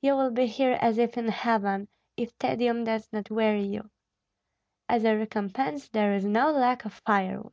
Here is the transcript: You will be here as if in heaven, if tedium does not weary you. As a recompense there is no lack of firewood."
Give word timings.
You 0.00 0.16
will 0.16 0.30
be 0.30 0.46
here 0.46 0.78
as 0.80 0.96
if 0.96 1.18
in 1.18 1.28
heaven, 1.28 1.88
if 2.16 2.30
tedium 2.38 2.84
does 2.84 3.12
not 3.12 3.30
weary 3.30 3.64
you. 3.66 3.90
As 4.88 5.04
a 5.04 5.14
recompense 5.18 5.90
there 5.90 6.14
is 6.14 6.24
no 6.24 6.50
lack 6.50 6.86
of 6.86 6.94
firewood." 7.04 7.52